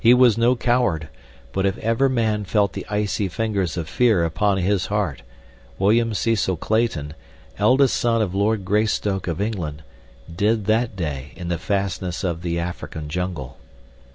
[0.03, 1.09] He was no coward;
[1.51, 5.21] but if ever man felt the icy fingers of fear upon his heart,
[5.77, 7.13] William Cecil Clayton,
[7.59, 9.83] eldest son of Lord Greystoke of England,
[10.35, 13.57] did that day in the fastness of the African jungle.